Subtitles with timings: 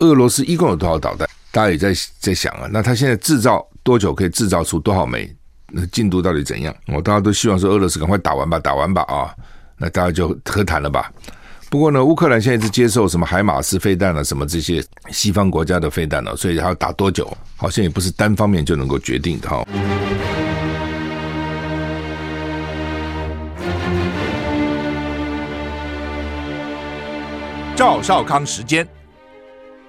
[0.00, 1.28] 俄罗斯一共有多少导弹？
[1.52, 5.30] 大家也在在想啊，那他现在制造多久可以制造出多少枚？
[5.72, 6.74] 那进度到底怎样？
[6.88, 9.34] 我大家都希望说俄罗斯赶快打完吧，打完吧啊，
[9.76, 11.12] 那大家就和谈了吧。
[11.68, 19.64] 不过呢，乌克兰现在是接受什么海马斯飞弹啊，什么这些西方国家的飞弹了，所以还要打多久，好像也不是单方面就能够决定的哈。
[27.76, 28.86] 赵少康时间，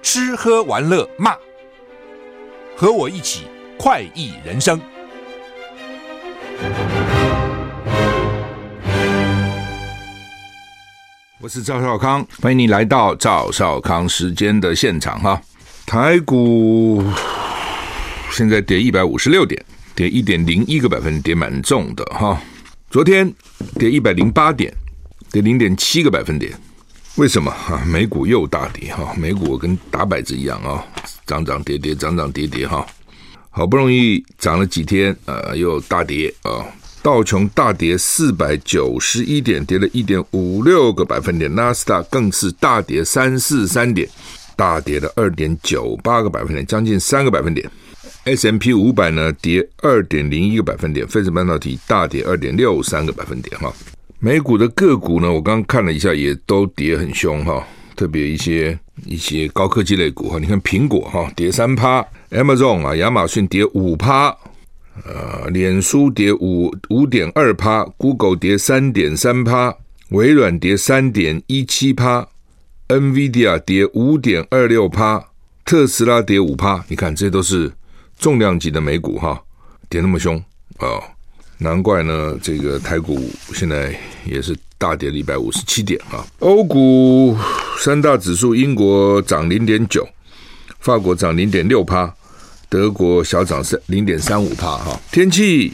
[0.02, 1.36] 吃喝玩乐骂，
[2.76, 3.44] 和我一起
[3.78, 4.80] 快意人生。
[11.40, 15.40] 我是赵少康，欢迎你来到赵少康时间的现场哈。
[15.86, 17.04] 台股
[18.32, 22.42] 现在跌一百五十六点，跌一点零一个百分点，蛮重的哈。
[22.90, 23.32] 昨天
[23.78, 24.74] 跌一百零八点，
[25.30, 26.52] 跌零点七个百分点。
[27.16, 27.84] 为什么哈？
[27.84, 30.82] 美股又大跌哈，美股跟打摆子一样啊，
[31.26, 32.86] 涨涨跌跌，涨涨跌跌哈。
[33.50, 36.64] 好不容易涨了几天，呃，又大跌啊。
[37.02, 41.54] 道琼大跌四百九十一点，跌了一点五六个百分点。
[41.54, 44.08] 纳斯达更是大跌三四三点，
[44.56, 47.70] 大跌了二点九八个百分点，将近三个百分点。
[48.24, 51.06] S M P 五百呢，跌二点零一个百分点。
[51.06, 53.58] 费城半导体大跌二点六三个百分点。
[53.58, 53.70] 哈，
[54.24, 64.28] 美股的个股呢，我刚看了一下，也都跌很凶哈，特别一些一些高科技类股哈，你看苹果哈跌三趴，Amazon 啊，亚马逊跌五趴。
[65.04, 69.74] 呃，脸书跌五五点二趴，Google 跌三点三趴，
[70.10, 72.24] 微软跌三点一七趴
[72.86, 75.20] ，NVIDIA 跌五点二六趴，
[75.64, 76.84] 特斯拉跌五趴。
[76.86, 77.72] 你看，这些都是
[78.20, 79.42] 重量级的美股哈，
[79.88, 80.36] 跌那么凶
[80.76, 80.86] 啊、
[81.62, 82.36] 难怪呢。
[82.42, 86.26] 这个台股现在也是大跌了一百五十七点啊。
[86.40, 87.36] 欧股
[87.78, 90.06] 三大指数，英国涨零点九，
[90.80, 92.12] 法国涨零点六趴。
[92.68, 94.98] 德国小涨三零点三五帕哈。
[95.10, 95.70] 天气，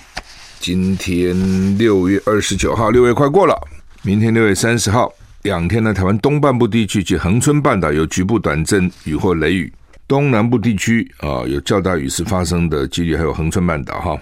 [0.58, 3.56] 今天六月二十九号，六月快过了，
[4.02, 5.08] 明天六月三十号，
[5.42, 9.72] 两天呢，台湾东半部地区及恒春半岛有局部短阵雨或雷雨，
[10.08, 14.18] 东南部地区啊有较大雨势发生的几率，还有恒春半岛哈。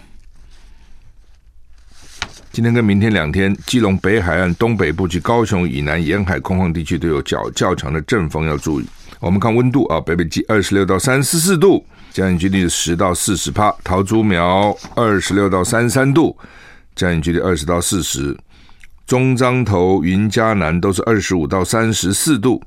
[2.57, 8.87] 今天跟明天两天，基隆北海岸东北部及高雄以南沿海空旷地区都有较较强的阵风要注意。
[9.21, 11.85] 我们看温度啊，北北基二十六到三十四度。
[12.13, 16.35] 降雨几率十到四十帕，桃竹苗二十六到三十三度，
[16.95, 18.35] 降雨几率二十到四十，
[19.07, 22.63] 中彰投云嘉南都是二十五到三十四度，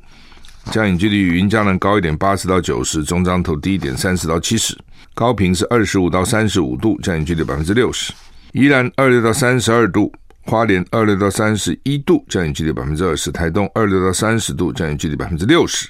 [0.72, 4.78] 降雨几率云嘉南高一点八十到九十，中彰投低一点三十到七十，
[5.16, 8.14] 高屏是二十五到三十五度，降雨几率百分之六十，
[8.54, 10.12] 宜兰二六到三十二度，
[10.42, 15.88] 花莲二六到三十一度，降雨几率百分之二十，台东二六到三十度，降雨几率百分之六十。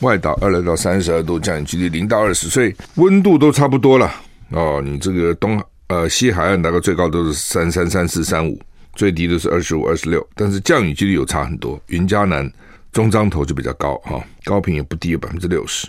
[0.00, 4.12] 外岛二六到三十二度，降雨几率零到二十，所以温度都差不多了
[4.50, 4.82] 哦。
[4.84, 8.60] 你这个东呃西海岸大概最高都是三三三四三五，
[8.94, 11.80] 最低都是二十五二十六，但是降雨几率有差很多。
[11.86, 12.52] 云嘉南
[12.92, 15.88] 中彰投就比较高哈、哦，高频也不低，有百分之六十。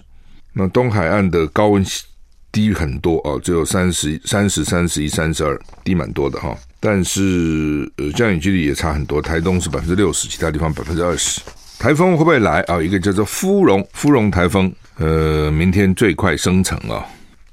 [0.53, 1.84] 那东海岸的高温
[2.56, 11.42] 低很多哦，只有三十三十三十一三十二，低蛮多的哈、但是呃降雨几率也差很多，台东是百分之六十，其他地方百分之二十。
[11.78, 12.82] 台风会不会来啊？
[12.82, 17.06] 一个叫做芙蓉，芙蓉台风，呃，明天最快生成啊。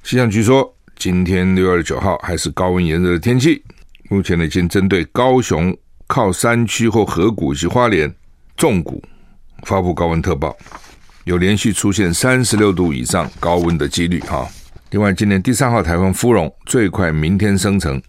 [0.05, 3.61] 气象局说，今天六月二十九号还是高温炎热的天气。
[4.09, 5.77] 目前呢，已经针对高雄
[6.07, 8.09] 靠山区或河谷及花莲
[8.57, 9.03] 纵谷
[9.65, 10.57] 发布高温特报，
[11.25, 14.49] 有连续出现三十六度以上高温的几率哈。
[14.93, 18.01] 另外，今年第三号台风芙蓉最快明天生成，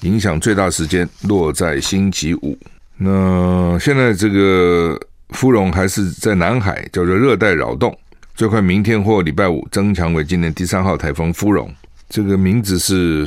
[0.00, 2.58] 影响最大时间落在星期五。
[2.98, 5.00] 那现在这个。
[5.30, 7.92] 芙蓉还是在南海，叫做热带扰动，
[8.36, 11.68] 最快明天或礼拜五增强为今年第三号台风芙蓉。
[12.08, 13.26] 这个名字是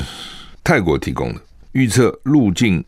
[0.64, 1.42] 泰国提供的，
[1.74, 2.82] 预测路径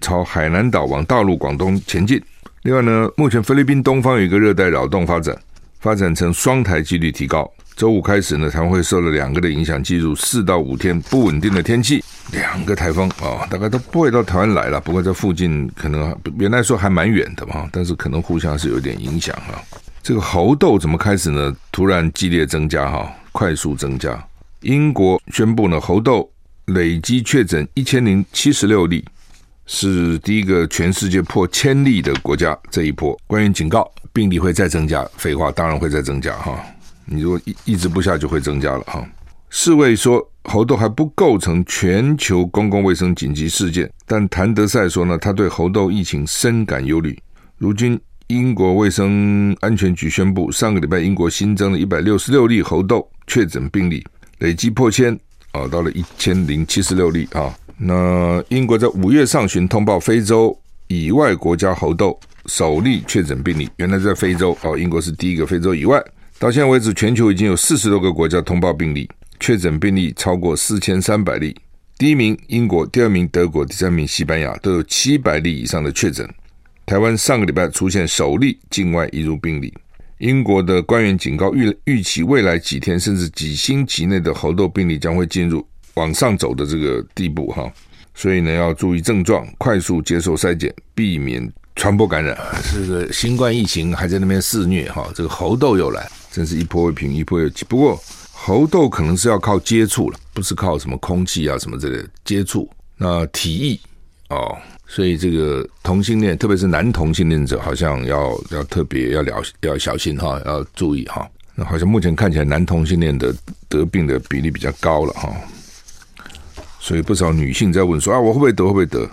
[0.00, 2.20] 朝海南岛往大陆广东前进。
[2.62, 5.36] 另外呢，目前菲律宾东方有一个热带扰动发展，
[5.84, 7.46] 发展成双台几率提高。
[7.76, 12.02] 周五开始呢，台湾会受了两个的影响，进入四到五天不稳定的天气。
[12.32, 14.80] 两个台风啊、哦，大概都不会到台湾来了。
[14.80, 19.62] 不过在附近可能原来说还蛮远的嘛，但是可能互相是有点影响哈。
[20.02, 21.54] 这个猴痘怎么开始呢？
[21.70, 24.26] 突然激烈增加哈，快速增加。
[24.62, 26.26] 英国宣布呢，猴痘
[26.64, 29.04] 累计确诊一千零七十六例，
[29.66, 32.58] 是第一个全世界破千例的国家。
[32.70, 35.06] 这一波官员警告，病例会再增加。
[35.18, 36.58] 废话，当然会再增加哈。
[37.04, 39.06] 你如果一一直不下，就会增加了哈。
[39.50, 40.26] 世卫说。
[40.46, 47.18] 猴痘还不构成全球公共卫生紧急事件，但谭德塞说呢，他对猴痘疫情深感忧虑。
[47.56, 54.06] 如今英国卫生安全局宣布，上个礼拜英国新增了一百六十六例猴痘确诊病例，
[54.40, 55.18] 累计破千
[55.52, 57.50] 啊，到了一千零七十六例啊。
[57.78, 60.54] 那英国在五月上旬通报非洲
[60.88, 66.02] 以外国家猴痘首例确诊病例，原来在非洲哦，英国是第一个非洲以外。
[66.38, 69.08] 到现在为止，全球已经有四十多个国家通报病例，
[69.40, 71.56] 确诊病例超过四千三百例。
[71.96, 76.28] 第一名英国，第二名德国，第三名西班牙都有七百例以上的确诊。
[76.84, 79.72] 台湾上个礼拜出现首例境外移入病例，
[80.18, 87.72] 英国的官员警告预预期未来几天甚至几星期内的猴痘病例将会进入往上走的这个地步哈，
[88.12, 92.36] 所以呢要注意症状，快速接受筛检，避免传播感染。
[92.72, 97.64] 这个新冠疫情还在那边肆虐哈，这个猴痘又来，真是一波未平一波又起。
[97.66, 98.00] 不过
[98.32, 103.80] 猴痘可能是要靠接触了，不是靠什么空气啊什么之类接触，那体液
[104.28, 104.56] 哦。
[104.86, 111.26] 所以这个同性恋，特别是男同性恋者，好像要要特别要了要小心哈，要注意哈。
[111.54, 113.34] 那好像目前看起来，男同性恋的
[113.68, 115.34] 得病的比例比较高了哈。
[116.78, 118.64] 所以不少女性在问说啊，我会不会得？
[118.64, 119.10] 会不会得？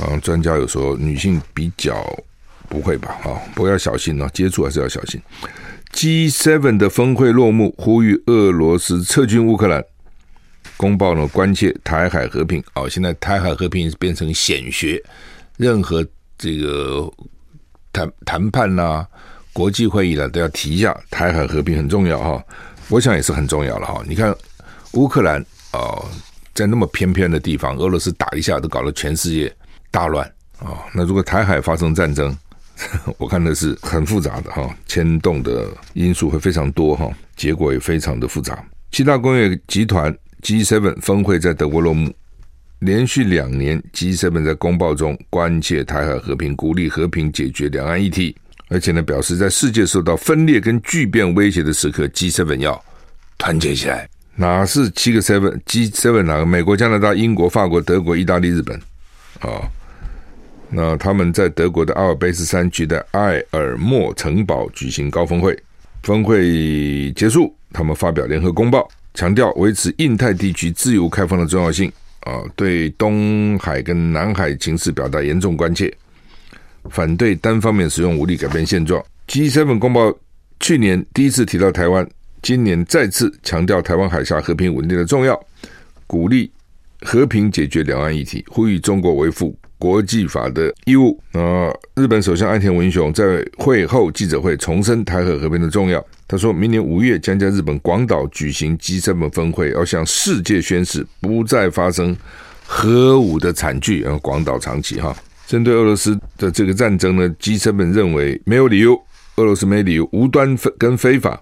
[0.00, 2.04] 啊，专家有说女性比较
[2.68, 3.16] 不会吧？
[3.22, 5.20] 哈，不要小心哦，接触还是要小心。
[5.92, 9.82] G7 的峰会落幕，呼吁俄罗斯撤军乌克兰。
[10.76, 15.02] 公报呢，关切台海和平哦，现在台海和平变成显学，
[15.56, 16.06] 任何
[16.36, 17.10] 这个
[17.92, 19.08] 谈谈判呐、啊、
[19.54, 22.44] 国际会议啦，都要提一下台海和平很重要哈。
[22.88, 24.02] 我想也是很重要了哈。
[24.06, 24.36] 你看
[24.92, 26.04] 乌克兰哦，
[26.52, 29.50] 在那么偏偏的地方，俄罗斯打一下都搞得全世界
[29.96, 30.26] 大乱
[30.58, 30.84] 啊。
[30.92, 32.36] 那如果台海发生战争，
[33.16, 38.62] 我看的是很复杂的哈，牵动的因素会非常多哈，结果也非常的复杂。
[38.92, 40.14] 七大工业集团。
[40.42, 42.14] G7 峰会在德国落幕，
[42.80, 48.36] 连续两年，G7 在公报中关切台海和平，鼓励和平解决两岸议题，
[48.68, 52.80] 而且呢，表示在世界受到分裂跟巨变威胁的时刻，G7 要
[53.38, 54.08] 团结起来。
[54.36, 56.46] 哪是七个 seven？G7 哪个？
[56.46, 58.78] 美国、加拿大、英国、法国、德国、意大利、日本
[59.40, 59.66] 啊、
[60.68, 65.56] 那他们在德国的阿尔卑斯山区的埃尔默城堡举行高峰会，
[66.02, 68.88] 峰会结束，他们发表联合公报。
[69.14, 71.90] 强调维持印太地区自由开放的重要性
[72.20, 75.90] 啊，对东海跟南海情势表达严重关切，
[76.90, 79.02] 反对单方面使用武力改变现状。
[79.26, 80.14] G7 公报
[80.60, 82.06] 去年第一次提到台湾，
[82.42, 85.40] 今年再次强调台湾海峡和平稳定的重要，
[86.06, 86.50] 鼓励
[87.00, 91.20] 和平解决两岸议题，呼吁中国维护国际法的义务。
[91.32, 96.04] 啊，日本首相岸田文雄在会后记者会重申台海和平的重要。
[96.28, 102.16] 他说明年五月将在日本广岛举行 G7 峰会，要向世界宣示不再发生
[102.66, 104.00] 核武的惨剧。
[104.02, 109.00] 然后广岛长崎哈，针对俄罗斯的这个战争呢，G7 认为没有理由，
[109.36, 111.40] 俄罗斯没理由无端跟非法，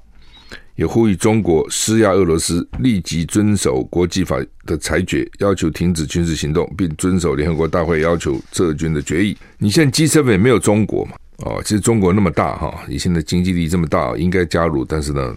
[0.76, 4.36] 也呼吁中国施压俄罗斯立即遵守国际法
[4.66, 9.36] 的裁决，要求停止军事行动，并遵守联合国大会要求撤军的决议。
[9.58, 11.12] 你现在 G7 也没有中国嘛？
[11.38, 15.36] 哦，其实中国那么大哈，你现在经济力这么大，应该加入，但是呢，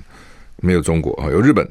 [0.57, 1.67] 没有中国啊，有日本、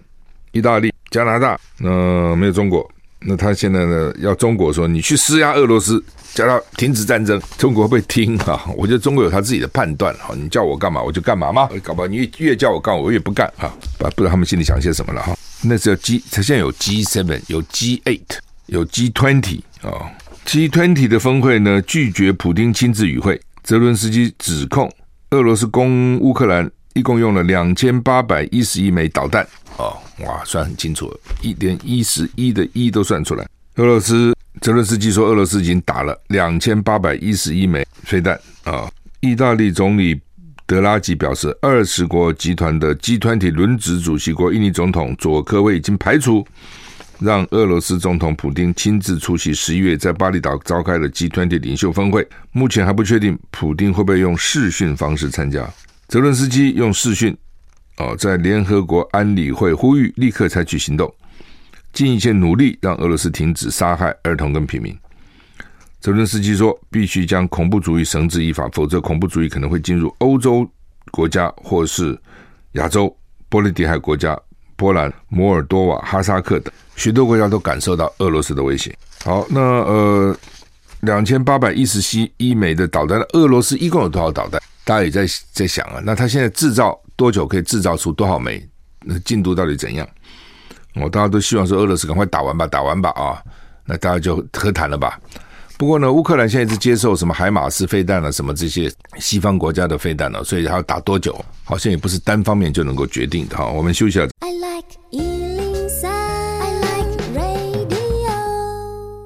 [0.52, 2.88] 意大利、加拿大，那、没有中国。
[3.20, 6.02] 那他现在呢，要中国说你去施压俄罗斯，
[6.34, 8.62] 叫他停止战争，中国会不会听啊？
[8.76, 15.36] 我觉得中国有他自己的判断哈，你叫我干嘛我就干嘛嘛，搞不好你越越叫我干我越不干啊，不不知道他们心里想些什么了哈。
[15.62, 20.12] 那是要 G，他现在有 G seven，有 G eight，有 G twenty 啊
[20.44, 23.40] ，G twenty 的峰会呢，拒绝普京亲自与会。
[23.64, 24.88] 泽伦斯基指控
[25.30, 33.46] 俄罗斯攻乌克兰一共用了两千八百一十一枚导弹哦，哇，算很清楚了，一连一十一的一都算出来。
[33.74, 38.90] 俄罗斯泽伦斯基说，俄罗斯已经打了两千八百一十一枚飞弹啊。
[39.20, 40.18] 意大利总理
[40.64, 46.46] 德拉吉表示，二十国集团的集团体轮值主席国印尼总统佐科威已经排除。
[47.18, 55.66] 让俄罗斯总统普京亲自出席十一月在巴厘岛召开的 G20 领袖峰会，目前还不确定普京会不会用视讯方式参加。
[56.08, 57.36] 泽伦斯基用视讯，
[57.96, 61.12] 哦，在联合国安理会呼吁立刻采取行动，
[61.92, 64.96] 尽一切努力让俄罗斯停止杀害儿童跟平民。
[66.00, 70.68] 泽伦斯基说，必须将恐怖主义绳之以法，否则恐怖主义可能会进入欧洲
[71.10, 72.16] 国家或是
[72.72, 73.14] 亚洲
[73.48, 74.38] 波罗的海国家。
[74.78, 78.94] 波兰、摩尔多瓦、哈萨克等许多国家都感受到俄罗斯的威胁。
[79.24, 80.38] 好，那呃，
[81.00, 84.60] 两千八百一十七一枚的导弹，俄罗斯一共有多少导弹？
[84.86, 88.64] 大家也在在想啊，那他现在制造多久可以制造出多少枚？
[89.04, 90.08] 那进度到底怎样？
[90.94, 93.42] 我大家都希望说俄罗斯赶快打完吧，打完吧啊，
[93.84, 95.20] 那大家就和谈了吧。
[95.76, 98.88] 不过呢，乌克兰现在是接受什么海马斯飞弹啊，什么这些
[99.18, 103.66] 西方国家的飞弹了，所以他要打多久，好像也不是单方面就能够决定的哈。
[103.66, 104.28] 我们休息一下。
[104.38, 107.92] I like 103, I like radio。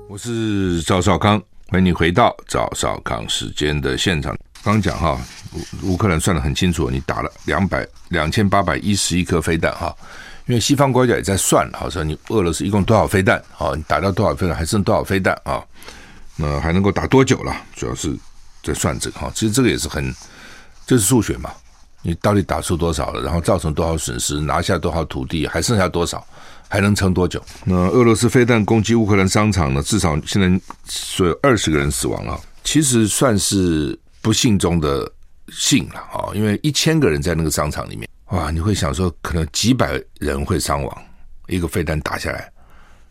[0.09, 4.35] 我是赵少康，欢迎你回到赵少康时间的现场。
[4.63, 5.19] 刚讲哈，
[5.83, 9.95] 乌乌克兰算得很清楚，你打了两百两千八百一十一颗飞弹哈。
[10.47, 13.73] 因为西方国家也在算，好像你俄罗斯一共多少飞弹啊？
[13.77, 15.63] 你打到多少飞弹，还剩多少飞弹啊？
[16.37, 17.55] 那还能够打多久了？
[17.77, 18.17] 主要是
[18.63, 19.31] 在算这个哈。
[19.35, 20.13] 其实这个也是很，
[20.87, 21.51] 这是数学嘛。
[22.03, 23.23] 你到底打出多少了？
[23.23, 24.41] 然后造成多少损失？
[24.41, 25.47] 拿下多少土地？
[25.47, 26.27] 还剩下多少？
[26.67, 27.41] 还能撑多久？
[27.65, 29.83] 那俄罗斯飞弹攻击乌克兰商场呢？
[29.83, 32.41] 至少现在说有二十个人死亡了。
[32.65, 35.11] 其实算是不幸中的
[35.49, 38.09] 幸了啊，因为一千个人在那个商场里面。
[38.27, 38.49] 哇！
[38.53, 41.03] 你会想说，可能几百人会伤亡，
[41.49, 42.49] 一个飞弹打下来，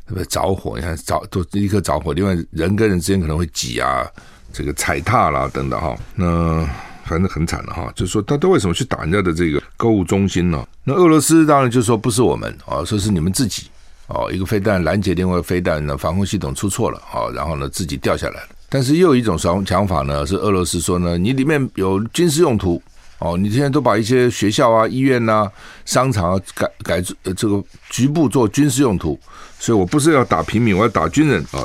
[0.05, 0.23] 对不对？
[0.27, 2.13] 着火，你看着都立刻着火。
[2.13, 4.07] 另外，人跟人之间可能会挤啊，
[4.53, 5.93] 这个踩踏啦等等哈。
[6.15, 6.65] 那
[7.03, 7.91] 反正很惨了哈。
[7.97, 10.65] 就是说，他都为什么去打人家的这个购物中心呢？
[10.85, 13.69] 那俄罗斯当然就说不是我们啊，说是你们自己
[14.07, 18.49] 哦，一个飞弹拦截另外一个飞弹呢，防空系统出错了啊，然后呢自己掉下来了。
[18.69, 22.81] 但是又有一种讲讲法呢，是俄罗斯说呢，你里面有军事用途。
[23.21, 25.45] 哦，你现在都把一些学校啊、医院呐、
[25.83, 29.19] 商场啊改改这个局部做军事用途，
[29.59, 31.61] 所以我不是要打平民，我要打军人啊！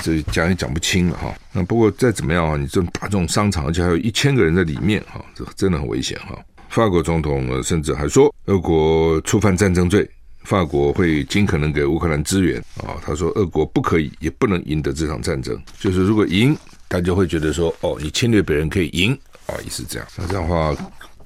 [0.00, 1.34] 这讲也讲不清了哈。
[1.52, 6.38] 那不过再怎么样啊，你这种打这种商场，而且还有一千个人在里面哈，这真的很危险哈。
[6.68, 10.08] 法国总统，甚至还说，俄国触犯战争罪，
[10.44, 12.96] 法国会尽可能给乌克兰支援啊。
[13.02, 16.56] 他说，俄国不可以也不能赢得这场战争，就是如果赢，
[16.88, 19.18] 他就会觉得说，哦，你侵略别人可以赢。
[19.46, 20.06] 啊，也是这样。
[20.16, 20.74] 那这样的话，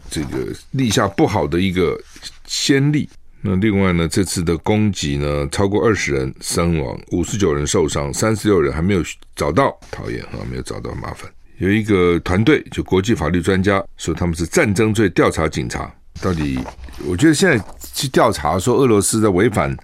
[0.08, 2.00] 这个立下不好的一个
[2.46, 3.06] 先例。
[3.42, 9.02] 那另外呢，这次的攻击呢，超过二十人身亡，五十九人受伤，三十六人还没有
[9.36, 9.78] 找到。
[9.90, 11.30] 讨厌啊，没有找到，麻烦。
[11.58, 15.94] 有一个团队，就国际法律专家说他们是战争罪调查警察。
[16.20, 16.58] 到底，
[17.06, 19.76] 我觉得现在去调查说俄罗斯在违反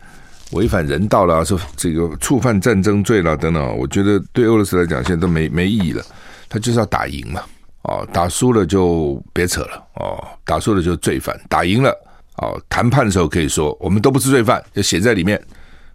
[0.52, 6.04] 违反人道了，说这个触犯战争罪了等等，我觉得对俄罗斯来讲现在都没没意义了。
[6.48, 7.42] 他就是要打赢嘛。
[7.82, 11.90] 哦，打输了就别扯了哦，打输了就罪犯，打赢了
[12.36, 15.40] 哦，谈判的时候可以说我们都不是罪犯，就写在里面，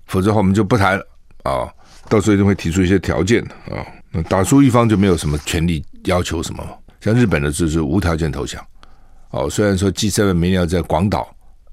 [0.05, 1.07] 否则的话我们就不谈了
[1.43, 1.69] 啊。
[2.09, 3.85] 到时候一定会提出一些条件的啊。
[4.11, 6.61] 那打输一方就没有什么权利要求什么，
[6.99, 8.61] 像日本的就是无条件投降。
[9.31, 11.27] 哦，虽然说 G7 明年要在广岛，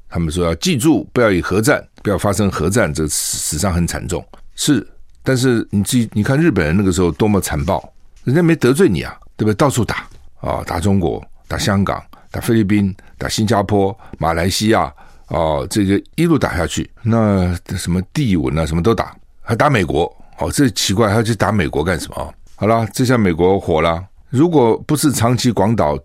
[0.09, 4.87] 他们说要记住不要以核战，不要发生核战，这死伤很惨重是，
[5.23, 7.93] 但是你自己你看日本人那个时候多么残暴，
[8.25, 9.19] 人家没得罪你啊。
[9.37, 9.55] 对不对？
[9.57, 10.09] 到处打
[10.39, 14.95] 啊、打中国，打香港，打菲律宾，打新加坡、马来西亚，
[15.27, 20.05] 哦，这个一路打下去，那什么帝汶啊，什么都打，还打美国，
[20.39, 22.35] 哦，这奇怪，他去打美国干什么？
[22.55, 24.01] 好了，这下美国火了。
[24.31, 25.99] 如果不是长崎广岛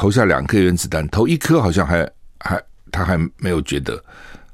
[0.00, 2.58] 投下两颗原子弹，投一颗好像还还
[2.90, 4.02] 他还没有觉得，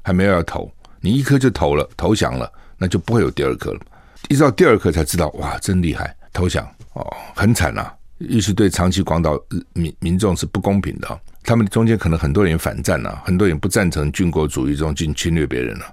[0.01, 3.79] 还没有要投，你一颗就投了，投降了，那就不会有第二颗了。
[4.27, 7.95] 一直到第二颗才知道，哇，真厉害，投降哦，很惨呐、啊。
[8.17, 15.85] 尤其对长崎、广岛民民众是不公平的，他们中间可能很多人反战了，很多人不赞成军国主义这种进侵略别人了，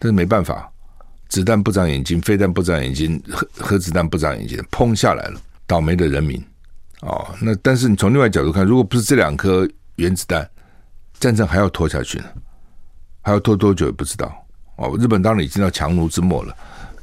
[0.00, 0.68] 但是没办法，
[1.28, 6.44] 子弹不长眼睛，飞弹不长眼睛，核核子弹不长眼睛，砰下来了，倒霉的人民
[7.00, 7.28] 哦。
[7.40, 10.48] 那但是你从另外角度看，如果不是这两颗原子弹，
[11.18, 12.24] 战争还要拖下去呢，
[13.22, 14.32] 还要拖多久也不知道
[14.76, 14.96] 哦。
[15.00, 16.54] 日本当然已经到强弩之末了，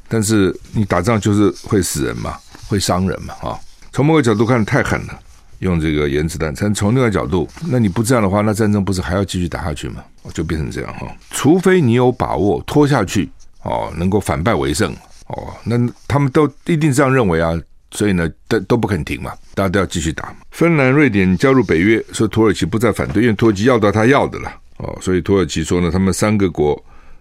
[0.08, 2.36] 但是你打仗就是会死人嘛，
[2.68, 3.58] 会伤人嘛，啊、
[3.92, 5.20] 从某个角度看太狠了，
[5.58, 6.54] 用这个原子弹。
[6.58, 10.02] 但从另外角度，那你不这样的话，那战争不是还要继续打下去吗？
[10.32, 11.06] 就变成这样哈。
[11.30, 13.30] 除非你有把握拖下去
[13.62, 14.92] 哦，能够反败为胜
[15.28, 15.76] 哦，那
[16.08, 17.52] 他们都一定这样认为啊。
[17.96, 20.36] 所以呢，都都不肯停嘛，大家都要继续打。
[20.50, 24.98] 芬兰、瑞典加入北约，说土耳其不再反对，因为土耳其要到他要的了哦。
[25.00, 26.80] 所以土耳其说呢，他们三个国，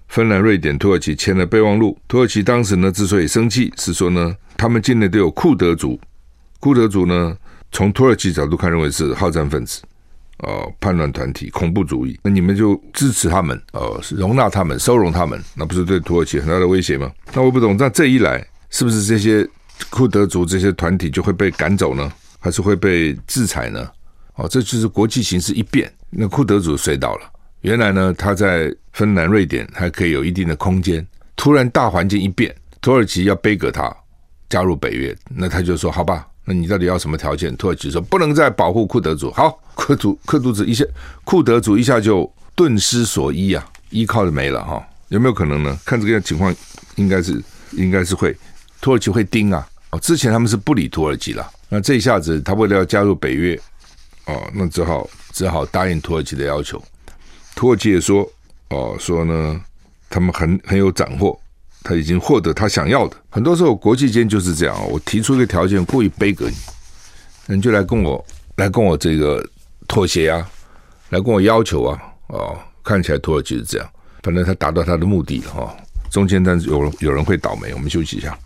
[0.09, 1.97] 芬兰、瑞典、土耳其签了备忘录。
[2.09, 5.97] 土耳其当时呢，之所以生气，是说呢，他们境内都有库德族。
[6.59, 7.37] 库德族呢，
[7.71, 9.81] 从土耳其角度看，认为是好战分子，
[10.39, 12.19] 哦，叛乱团体、恐怖主义。
[12.23, 17.11] 那你们就支持他们，哦，容纳他们，收容他们，那不是对土耳其很大的威胁吗？
[17.33, 19.47] 那我不懂，那这一来，是不是这些
[19.89, 22.11] 库德族这些团体就会被赶走呢？
[22.39, 23.89] 还是会被制裁呢？
[24.35, 27.31] 哦，这就是国际形势一变，那库德族摔倒了。
[27.61, 31.05] 原来呢，他在芬兰、瑞典还可以有一定的空间，
[31.35, 33.91] 突然大环境一变，土耳其要杯葛他
[34.49, 36.27] 加入北约，那他就说好吧。
[36.43, 37.55] 那你到底要什么条件？
[37.57, 39.31] 土耳其说不能再保护库德族。
[39.31, 40.85] 好，库族库族子一下，
[41.23, 44.85] 库德族一下就顿失所依啊，依靠就没了哈。
[45.07, 45.79] 有没有可能呢？
[45.83, 46.53] 看这个情况，
[46.97, 47.41] 应该是
[47.71, 48.35] 应该是会
[48.85, 49.67] 土耳其会盯啊。
[49.89, 53.59] 哦，之前他们是不理土耳其了，那这一下子他为了要加入北约，
[54.25, 56.79] 哦，那只好只好答应土耳其的要求。
[57.55, 58.31] 土耳其也说，
[58.69, 59.59] 哦，说呢，
[60.07, 61.35] 他们很很有斩获，
[61.81, 63.17] 他已经获得他想要的。
[63.31, 68.23] 很多时候国际间就是这样，我提出一个条件，故意背给你，你就来跟我
[68.57, 69.43] 来跟我这个
[69.87, 70.47] 妥协啊，
[71.09, 73.89] 来跟我要求啊，哦，看起来土耳其是这样，
[74.21, 75.61] 反正他达到他的目的了哈。
[75.63, 75.75] 哦
[76.11, 77.73] 中间，但是有有人会倒霉。
[77.73, 78.37] 我们休息一下。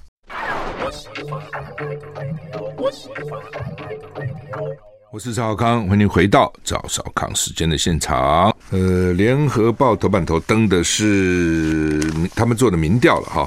[5.12, 8.56] 我是赵少康，欢迎回到赵少康时间的现场。
[8.72, 12.00] 呃，联合报头版头登的是
[12.36, 13.42] 他们做的民调了哈。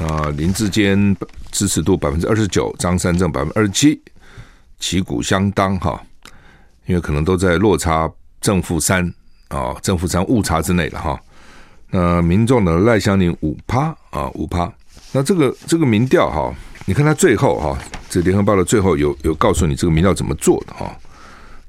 [0.00, 1.16] 啊、呃，林志坚
[1.50, 4.00] 支持度百分之二十九，张三正百分之二十七，
[4.78, 6.00] 旗鼓相当哈。
[6.86, 9.12] 因为可能都在落差正负三
[9.48, 11.20] 啊，正负三误差之内了哈。
[11.90, 14.72] 那民众的赖香林五趴啊五趴，
[15.12, 16.54] 那这个这个民调哈，
[16.88, 17.78] 你看他最后哈，
[18.08, 20.90] 这联合报的最后有有告诉你这个民调怎么做的哈。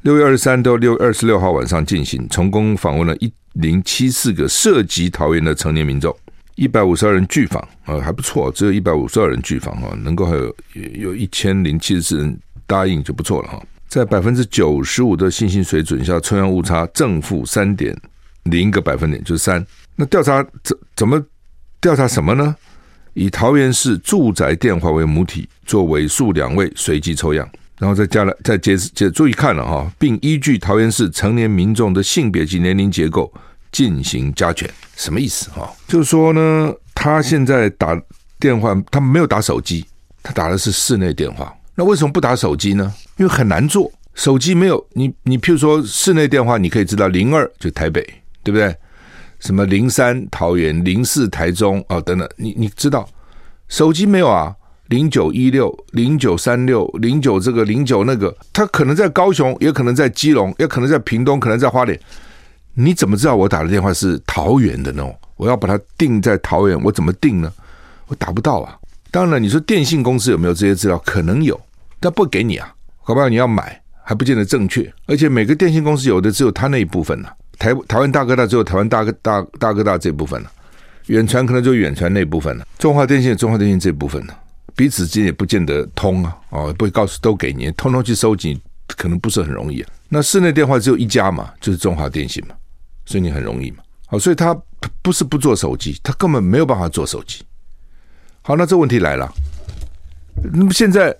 [0.03, 6.15] 六月二十三到六月二十六号晚上进行，成功访问了一零七四个涉及桃园的成年民众，
[6.55, 10.55] 一百五十二人拒访啊，还不错，只有一百五十二人拒访啊，能够还有
[10.93, 13.61] 有一千零七十四人答应就不错了哈。
[13.89, 17.93] 在百分之九十五的信心水准下，抽样误差正负三点
[18.43, 19.67] 零个百分点，就是三。
[19.97, 21.21] 那调查怎怎么
[21.81, 22.55] 调查什么呢？
[23.19, 27.45] 以桃园市住宅电话为母体，做尾数两位随机抽样，
[27.77, 33.29] 然后再加了再接接注意看了哈，并依据桃园市成年民众的性别及年龄结构
[33.73, 34.69] 进行加权。
[34.95, 35.69] 什么意思哈？
[35.85, 38.01] 就是说呢，他现在打
[38.39, 39.85] 电话，他没有打手机，
[40.23, 41.53] 他打的是室内电话。
[41.75, 42.93] 那为什么不打手机呢？
[43.17, 48.01] 因为很难做，手机没有你你譬如说室内电话，你可以知道零二就台北，
[48.45, 48.73] 对不对？
[49.39, 53.07] 什么零三桃园零四台中啊、哦、等等，你你知道
[53.67, 54.55] 手机没有啊？
[54.87, 61.99] 零九一六零九三六零九这个零九那个，他可能在高雄，也可能在基隆，也可能在屏东，可能在花莲。
[62.73, 65.07] 你怎么知道我打的电话是桃园的呢？
[65.35, 67.53] 我要把它定在桃园，我怎么定呢？
[68.07, 68.75] 我打不到啊。
[69.11, 70.97] 当然了，你说电信公司有没有这些资料？
[71.05, 71.59] 可能有，
[71.99, 72.73] 但不给你啊。
[73.05, 80.51] 搞不好你要买还不见得正确，而且每个电信公司有的只有他那一部分呢、台台湾大哥大只有台湾大哥大大哥大这部分了，
[81.05, 84.35] 远传可能就远传那部分了，中华电信中华电信这部分了，
[84.75, 88.59] 彼此之间也不见得通啊，哦，不会告诉都给你，通通去收集
[88.97, 89.89] 可能不是很容易啊。
[90.09, 92.55] 那室内电话只有一家嘛，就是中华电信嘛，
[93.05, 93.83] 所以你很容易嘛。
[94.07, 94.59] 好，所以他
[95.03, 97.43] 不是不做手机，他根本没有办法做手机。
[98.41, 99.31] 好，那这问题来了，
[100.51, 101.15] 那么现在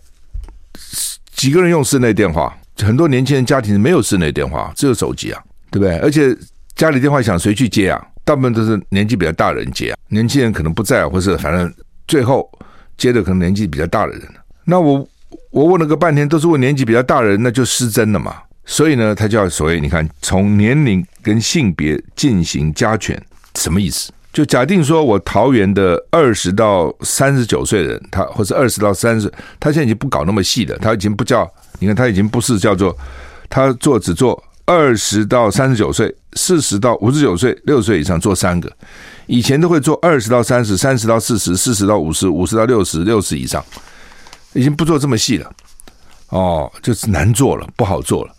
[1.36, 2.58] 几个人用室内电话？
[2.85, 5.41] 很多年轻人家庭没有室内电话，只有手机啊。
[5.71, 5.99] 对不对？
[5.99, 6.35] 而且
[6.75, 8.03] 家里电话响谁去接啊？
[8.25, 11.71] 大部分都是年纪比较大的人接啊，年轻人可能不在，或是反正
[12.07, 12.49] 最后
[12.97, 14.21] 接的可能年纪比较大的人。
[14.65, 15.07] 那我
[15.51, 18.35] 我问了个半天，都是问年纪比较大的人，那就失真了嘛。
[18.65, 23.19] 所以呢，他叫所谓你看，从年龄跟性别进行加权，
[23.55, 24.11] 什么意思？
[24.33, 32.95] 就假定说我桃园的二十到三十九岁的人，他或者二十到三十，他现在已经不搞那么细了，他已经不叫，你看他已经不是叫做
[33.49, 34.41] 他做只做。
[34.71, 38.71] 二十到三十九岁，四十到五十九岁，六十岁以上做三个。
[39.25, 43.65] 以前都会做二十到三十，三十到四十，四十到五十，五十到六十，六十以上，
[44.53, 45.51] 已经不做这么细了。
[46.27, 48.31] 哦，就是难做了，不好做了。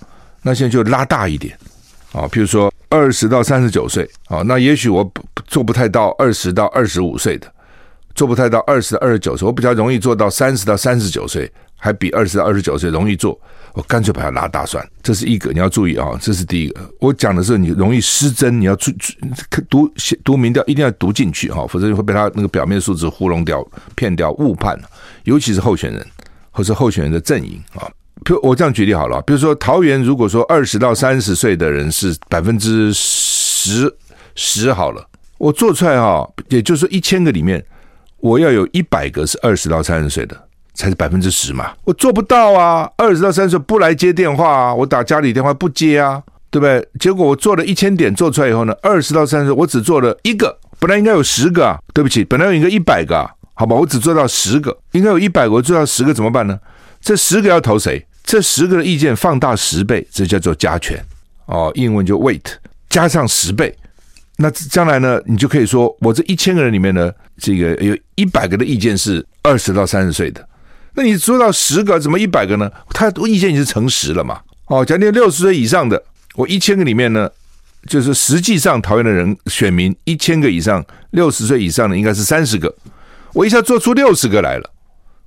[0.43, 1.53] 那现在就拉大一点
[2.13, 5.13] 啊，哦，譬如说二十到三十九岁啊，那也许我
[5.49, 7.53] 做不太到二十到二十五岁的，
[8.15, 13.41] 做不太到二十到二十九岁，我比较容易做到三十到三十九岁，还比二十到二十九岁容易做。
[13.73, 16.81] 我干脆把它拉大算，这是一个你要注意啊，这是第一个。
[16.99, 23.65] 我讲的是你容易失真，你要注注读写读民调一定要读进去哈，否则你会被他那个表面数字糊弄掉、
[23.95, 24.77] 骗掉、误判。
[25.23, 26.05] 尤其是候选人
[26.51, 27.89] 或是候选人的阵营啊。
[28.25, 33.95] 比如我这样举例好了，比如说桃园，如果说二十到三十岁的人是百分之十
[34.35, 37.65] 十好了，我做出来哈，也就是说一千个里面，
[38.19, 40.37] 我要有一百个是二十到三十岁的。
[40.81, 42.91] 才是百分之十嘛，我做不到啊！
[42.97, 46.89] 二十到三十岁不来接电话啊，我打家里电话不接啊，对不对？
[46.99, 56.59] 结果我做了一千点做出来以后呢，二十到三十岁我只做了一个，本来应该有十个啊，对不起，本来有一个一百个啊，好吧，我只做到十个，应该有一百个，我做到十个怎么办呢？
[57.03, 58.03] 这十个要投谁？
[58.25, 60.99] 这十个的意见放大十倍，这叫做加权
[61.45, 62.41] 哦，英文就 weight
[62.89, 63.77] 加上十倍，
[64.39, 70.49] 那将来呢，你就可以说我这一千个人里面呢，这个有一百个的意见是二十到三十岁的。
[70.95, 72.71] 那你做到十个，怎么一百个呢？
[72.91, 74.41] 他意见已经乘十了嘛？
[74.67, 76.03] 哦，假定六十岁以上的，
[76.35, 77.31] 我一千个里面呢，
[77.87, 82.75] 就是实际上讨厌的人选民一千个以上，六十岁以上的应该是三十个，
[83.33, 84.71] 我一下做出六十个来了，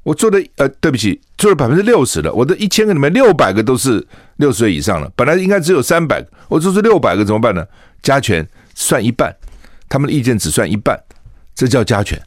[0.04, 4.06] 我做的呃，对不起，做了百分之六十的，我的一千个里面六百个都是
[4.38, 7.66] 六十岁以上了，本来应该只有三百个，我做出六百个怎么办呢？
[8.02, 9.34] 加权算一半，
[9.88, 10.98] 他们的意见只算一半，
[11.56, 12.22] 这叫加权。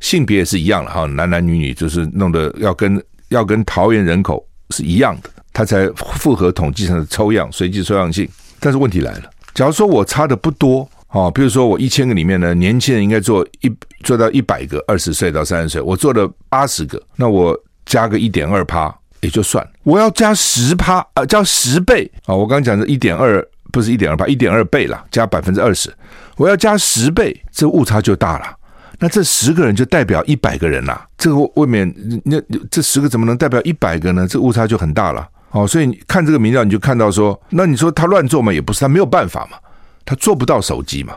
[0.00, 8.28] 性别也是一样了哈，男男女女就是弄得要跟要跟桃园人口是一样的，它才符合统计上的抽样随机抽样性。
[8.60, 25.92] 但是问题来了，假如说我差的不多啊，比如说我一千个里面呢，年轻人应该做一做到一百个，二十岁到三十岁，我做了八十个，那我加个一点二趴也就算，我要加十趴啊，加十倍啊，我刚刚讲的一点二不是一点二趴，一点二倍了，加百分之二十，
[26.36, 28.57] 我要加十倍，这误差就大了。
[28.98, 31.92] 那这十个人就代表一百个人呐，这个未免
[32.24, 34.26] 那这十个怎么能代表一百个呢？
[34.26, 35.28] 这误差就很大了。
[35.50, 39.56] 哦，所以你看这个民调，你就看到说，那你说他乱做嘛，也不是他没有办法嘛，
[40.04, 41.16] 他做不到手机嘛，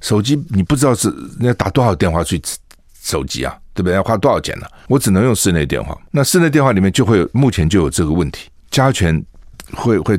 [0.00, 2.40] 手机你不知道是要打多少电话去
[3.02, 3.94] 手机啊，对不对？
[3.94, 4.66] 要花多少钱呢？
[4.86, 9.20] 我只能用室内电话，那室内电话里面就会有目前就有这个问题，加权
[9.72, 10.16] 会会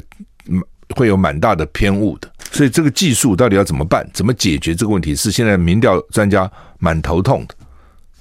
[0.95, 2.31] 会有蛮大的偏误的。
[2.51, 4.09] 所以这个技术到底要怎么办？
[4.13, 5.13] 怎么解决这个问题？
[5.13, 7.55] 是现在民调专家蛮头痛的。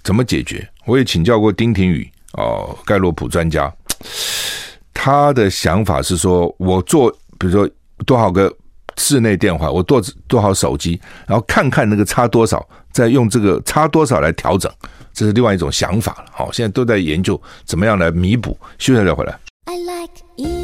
[0.02, 0.68] 怎么解决？
[0.84, 3.72] 我也请教过丁廷宇哦，盖洛普专家，
[4.92, 7.66] 他的想法是说，我做比如说
[8.04, 8.54] 多少个
[8.98, 14.70] 室内电话，我多多少手机，然后看看那个差多少，再用这个差多少来调整，
[15.14, 16.26] 这是另外一种想法了。
[16.32, 18.58] 好，现在都在研究怎么样来弥补。
[18.78, 19.38] 休息再回来。
[19.66, 20.63] I like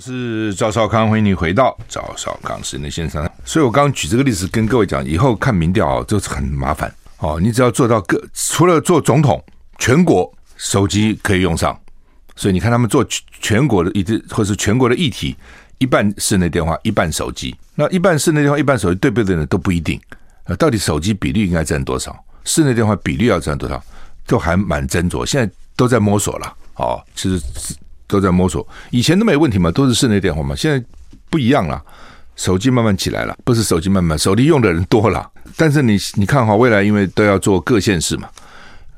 [0.00, 3.30] 是赵少康，欢迎你回到赵少康时间的线上。
[3.44, 7.38] 所以我刚举这个例子跟各位讲，以后看民调就是很麻烦哦。
[7.38, 9.44] 你只要做到各，除了做总统，
[9.78, 11.78] 全国手机可以用上。
[12.34, 13.06] 所以你看他们做
[13.40, 15.36] 全国的一直，或是全国的议题，
[15.76, 17.54] 一半室内电话，一半手机。
[17.74, 19.44] 那一半室内电话，一半手机，对不对呢？
[19.44, 20.00] 都不一定。
[20.58, 22.16] 到底手机比例应该占多少？
[22.44, 23.82] 室内电话比例要占多少？
[24.26, 25.26] 都还蛮斟酌。
[25.26, 26.56] 现在都在摸索了。
[26.76, 27.76] 哦，其实。
[28.10, 30.54] 都在摸索，以前都没问题嘛，都是室内电话嘛。
[30.54, 30.84] 现在
[31.30, 31.80] 不一样了，
[32.36, 35.30] 手机慢慢起来了，不是手机慢慢，手机用的人多了。
[35.56, 38.28] 但是你你看哈，未来因为都要做各县市嘛，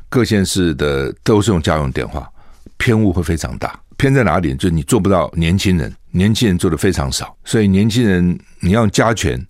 [0.09, 2.29] 各县市的都是用家用电话，
[2.77, 3.79] 偏误会非常大。
[3.97, 4.55] 偏在哪里？
[4.55, 9.41] 就是你做不到年轻人，年轻人做的非常少，所以年轻人你要加权，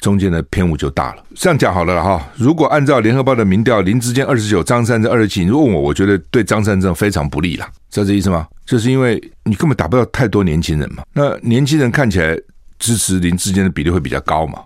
[0.00, 1.22] 中间的偏误就大了。
[1.34, 8.46] 这样讲好了哈，如果按照联合报的民调，林志坚二十九，张善政二十七，你问我，我觉得对张善政非常不利了，知道这意思吗？
[8.66, 12.36] 就是因为你根本打不到太多年轻人嘛，那年轻人看起来
[12.78, 14.60] 支持林志坚的比例会比较高嘛，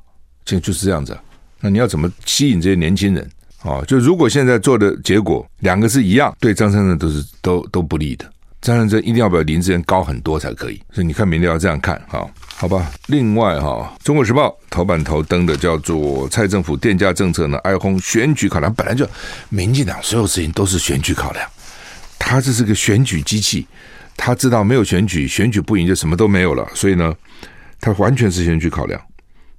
[0.44, 1.16] 现在就是这样子。
[1.60, 3.28] 那你要怎么吸引这些年轻人？
[3.62, 8.30] 哦，就如果现在做的结果两个是一样，对张善政都是都都不利的。
[8.64, 10.82] 张善政一定要比林智坚高很多才可以。
[10.90, 12.90] 所以你看民调要这样看哈，好吧？
[13.08, 19.06] 另外哈，《中国时报》头版头登的叫做蔡政府电价政策呢，哀轰选举考量，本来就
[19.50, 21.46] 民进党所有事情都是选举考量，
[22.18, 23.66] 他这是个选举机器。
[24.16, 27.12] 他知道没有选举，选举不赢就什么都没有了，所以呢，
[27.80, 28.98] 他完全是选举考量，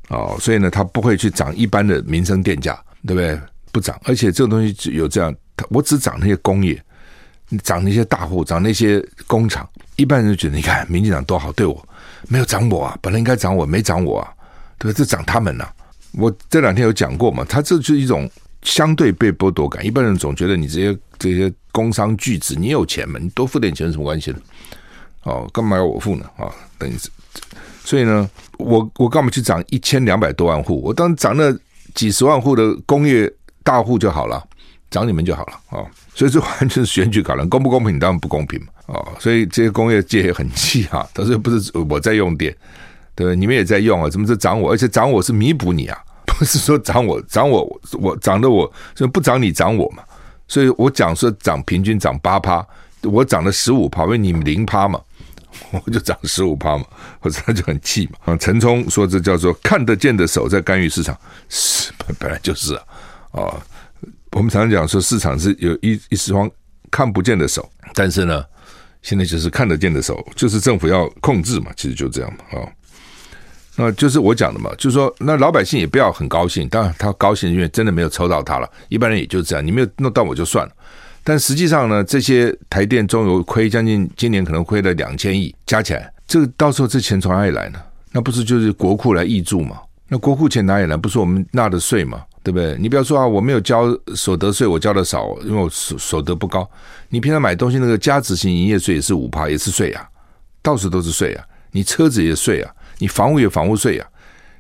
[0.08, 2.74] 哦，所以呢，他不会去涨一般的民生电价，
[3.06, 3.38] 对不对？
[3.74, 5.36] 不涨，而且这个东西有这样，
[5.70, 6.82] 我只涨那些工业，
[7.64, 11.88] 涨那些大户，涨那些工厂，一般人就觉得你看民进党多好，对我
[12.28, 14.34] 没有涨我啊，本来应该涨我，没涨我啊，
[14.78, 14.96] 对吧？
[14.98, 15.74] 这涨他们呐、啊，
[16.14, 18.30] 我这两天有讲过嘛，他这就是一种。
[18.62, 23.20] 相对被剥夺感，一般人总觉得你这些这些工商巨子，你有钱嘛？
[23.22, 24.40] 你多付点钱有什么关系呢？
[25.22, 26.26] 哦，干嘛要我付呢？
[26.36, 27.08] 啊、哦，等于是，
[27.84, 28.28] 所以呢，
[28.58, 30.82] 我我干嘛去涨一千两百多万户？
[30.82, 31.56] 我当涨那
[31.94, 33.32] 几十万户的工业
[33.62, 34.44] 大户就好了，
[34.90, 35.88] 涨你们就好了啊、哦！
[36.16, 38.00] 所以这完全是选举搞的， 公不公平？
[38.00, 38.68] 当然不公平嘛！
[38.88, 42.56] 哦，所以这些工业界也很气啊， 他说不是我在用电，
[43.14, 43.36] 对？
[43.36, 44.10] 你们也在用啊？
[44.10, 44.72] 怎么是涨我？
[44.72, 45.98] 而且涨我是弥补你啊！
[46.26, 50.04] 不是说涨我涨我我涨的我，所以不涨你涨我嘛，
[50.48, 52.66] 所以我讲说涨平均涨八趴，
[53.04, 55.00] 我涨了十五趴，因为你们零趴嘛，
[55.86, 56.86] 我就涨十五趴嘛，
[57.20, 58.34] 或者他就很气嘛。
[58.34, 61.18] 啊，陈冲说这叫做看得见的手在干预市场，
[61.50, 62.82] 是本来就是啊，
[63.32, 63.56] 啊，
[64.36, 66.52] 我们常常讲说市场是有一一双
[66.92, 68.44] 看不见的手，但是呢，
[69.02, 72.68] 现在就是看得见的手，就是政府要控制嘛，其实就这样嘛，啊。
[73.78, 78.70] 那就是我讲的嘛，就是说，那老百姓也不要很高兴，当然他高兴，因为真的没有抽到他了。
[78.90, 80.74] 一般人也就这样，你没有弄到我就算了。
[81.24, 87.80] 但实际上呢，这些台电中油亏将近，今年可能亏了两千亿，加起来，这个到时候这钱从哪里来呢？
[88.12, 89.80] 那不是就是国库来挹注吗？
[90.10, 90.98] 那国库钱哪里来？
[90.98, 92.22] 不是我们纳的税吗？
[92.46, 92.78] 对不对？
[92.80, 96.70] 你不要说啊，我没有交所得税，我交的少，因为我所所得不高。
[97.10, 100.08] 你平常买东西那个加值型营业税也是五趴，也是税啊，
[100.62, 102.72] 到处都是税啊，你车子也税啊。
[103.00, 104.08] 你房屋有房屋税啊，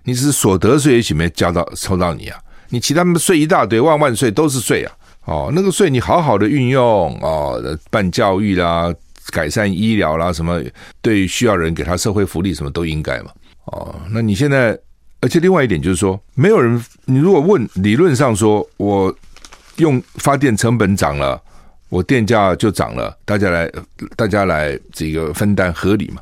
[0.03, 4.91] 你是所得税一起没交到抽到你啊，你其他税一大堆，万万税都是税啊！
[5.25, 8.91] 哦，那个税你好好的运用哦，办教育啦，
[9.31, 10.59] 改善医疗啦，什么
[11.01, 13.31] 对需要人给他社会福利，什么都应该嘛。
[13.65, 14.77] 哦，那你现在，
[15.21, 19.15] 而且另外一点就是说，没有人，你如果问理论上说，我
[19.77, 21.41] 用发电成本涨了，
[21.89, 23.71] 我电价就涨了，大家来，
[24.15, 26.21] 大家来这个分担合理嘛？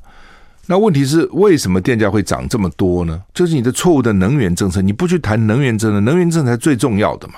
[0.65, 3.21] 那问题是为什么电价会涨这么多呢？
[3.34, 7.36] 就是你的错误的能源政策，你不去谈能源政策，能源政策才最重要的嘛，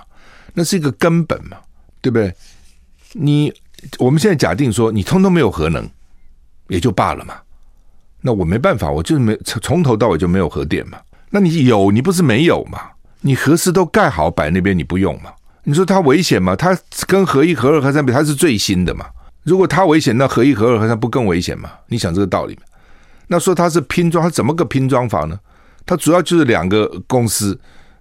[0.53, 1.57] 那是一个根本嘛，
[2.01, 2.31] 对不对？
[3.13, 3.51] 你
[3.97, 5.89] 我们现在假定说你通通没有核能，
[6.67, 7.35] 也就罢了嘛。
[8.21, 10.97] 那我没办法，我就是没从头到尾就没有核电嘛。
[11.29, 12.79] 那你有，你不是没有嘛？
[13.21, 15.31] 你核四都盖好摆那边，你不用嘛？
[15.63, 16.55] 你说它危险吗？
[16.55, 19.07] 它跟核一、核二、核三比，它是最新的嘛。
[19.43, 21.71] 如果它危险，那核一、核二、核三不更危险吗？
[21.87, 22.57] 你想这个道理？
[23.27, 25.39] 那说它是拼装，它怎么个拼装法呢？
[25.85, 27.59] 它主要就是两个公司，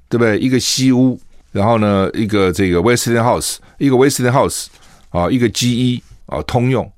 [0.09, 0.39] 对不对？
[0.39, 1.19] 一个西屋，
[1.53, 4.67] 然后呢，一个这个 Westinghouse，一个 Westinghouse
[5.11, 6.91] 啊，一个 GE 啊，通用，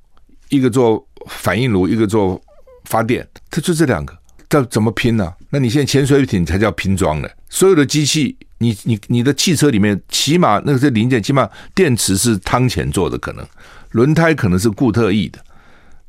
[0.48, 2.40] 一个做反应炉，一个做
[2.84, 4.16] 发电，它就这两个，
[4.48, 7.28] 这怎么拼呢、那你现在潜水艇才叫拼装呢？
[7.48, 13.46] 所有的机器，你你你的汽车里面，起码那个是零件，起码电池是汤浅做的，可能
[13.90, 15.38] 轮胎可能是固特异的，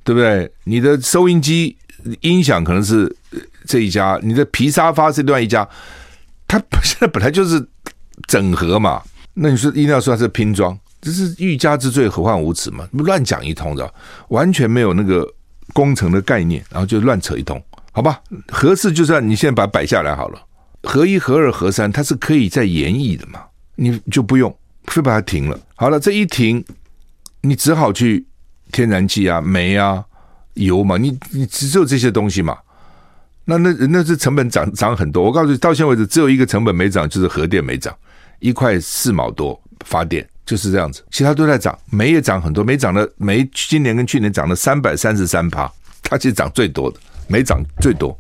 [0.04, 0.52] 对不对？
[0.64, 1.76] 你的收音机。
[2.22, 3.14] 音响可能是
[3.66, 5.68] 这一家，你的皮沙发是另外一家，
[6.48, 7.68] 它现在本来就是
[8.28, 9.02] 整合嘛。
[9.34, 12.88] 那你说一定要说是拼装，这是欲加之罪，何患无辞嘛？
[12.94, 13.92] 乱讲一通的，
[14.30, 15.28] 完全没有那个
[15.74, 17.62] 工程的概念，然后就乱扯一通，
[17.98, 18.22] 好吧？
[18.48, 20.40] 核四就算你现在把它摆下来好了，
[20.84, 23.42] 核一、核二、核三它是可以再延役的嘛？
[23.76, 25.60] 你就不用非把它停了。
[25.74, 26.64] 好了，这一停，
[27.42, 28.24] 你只好去
[28.72, 30.06] 天然气啊、煤啊。
[30.54, 32.56] 油嘛，你你只有这些东西嘛？
[33.46, 35.24] 那那那是成本涨涨很多。
[35.24, 37.96] 我告诉你，到现在为止只有一个成本没涨，就是核电没涨，
[38.40, 45.72] 一块四毛多发电就是这样子，其他都在涨，煤也涨很多，煤涨了，煤今年跟去年涨了三百三十三趴，
[46.04, 48.18] 它其实涨最多的，没涨最多，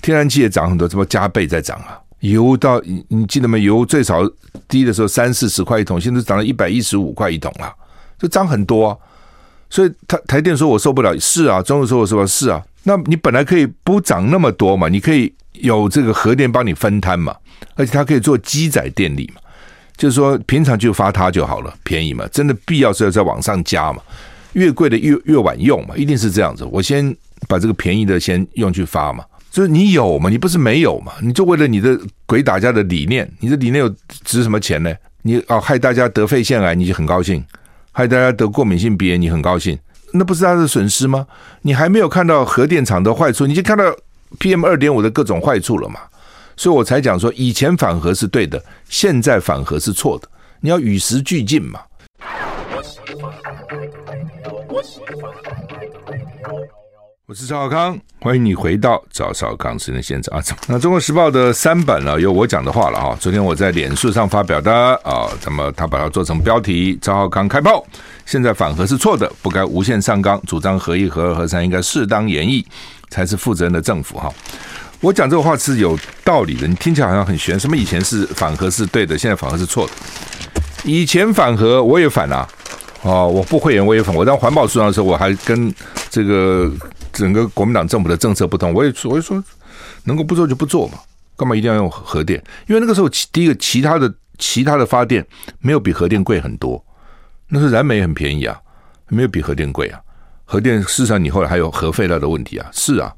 [0.00, 1.98] 天然气也涨很多，怎么加倍在涨啊？
[2.20, 3.56] 油到你你记得吗？
[3.56, 4.28] 油最少
[4.66, 7.72] 低的时候三四十块一桶，现在涨了一百一十五块一桶了，
[8.18, 8.96] 就涨很多啊。
[9.70, 12.60] 所以台台电说我受不了，是啊，中油说我受不了，是啊。
[12.82, 17.36] 那你本来可以不涨那么多嘛，你可以有这个核电帮你分摊嘛，
[17.76, 19.40] 而且它可以做机载电力嘛，
[19.96, 22.26] 就是说平常就发它就好了，便宜嘛。
[22.32, 24.02] 真的必要是要再往上加嘛，
[24.54, 26.64] 越贵的越越晚用嘛，一定是这样子。
[26.64, 27.14] 我先
[27.46, 33.88] 把这个便宜的先用去发嘛，就是你有嘛，你不是没有嘛，你就为了你的鬼打架的理念，你的理念有
[34.24, 34.94] 值什么钱呢？
[35.22, 37.44] 你哦害大家得肺腺癌，你就很高兴。
[37.92, 39.76] 害大家得过敏性鼻炎，你很高兴，
[40.12, 41.26] 那不是他的损失吗？
[41.62, 43.84] 你还没有看到核电厂的坏处，你就看到
[44.38, 46.00] PM 二点五的各种坏处了嘛？
[46.56, 50.28] 所以我才讲说，以前反核是对的，现在反核是错的，
[50.60, 51.80] 你要与时俱进嘛。
[57.28, 60.42] 我是赵少康，欢迎你回到赵少康时间现场啊！
[60.66, 63.14] 那《中国时报》的三版呢，有我讲的话了哈。
[63.20, 64.72] 昨天我在脸书上发表的
[65.04, 67.86] 啊，那么他把它做成标题：赵少康开炮，
[68.24, 72.64] 现在反核是错的，不该无限上纲，主张核一、核二、核三应该适当演绎，
[73.10, 74.32] 才是负责任的政府哈。
[75.02, 79.92] 我讲这个话是有道理的，你听起来好像很玄，什么以前是反核是对的，现在反核是错的？
[80.82, 82.48] 以前反核我也反啊，
[83.02, 85.70] 哦，我不会员我也反，我当环保署长的时候我还跟
[86.08, 86.72] 这个。
[87.18, 89.42] 整个国民党政府的政策不同，我也说，我也说，
[90.04, 90.98] 能够不做就不做嘛，
[91.36, 92.40] 干嘛一定要用核电？
[92.68, 95.26] 因为那个时候，第一个其他的其他的发电
[95.58, 96.82] 没有比核电贵很多，
[97.48, 98.56] 那是燃煤很便宜啊，
[99.08, 100.00] 没有比核电贵啊。
[100.44, 103.12] 核电事实上你后来还有核废料的问题啊，是啊，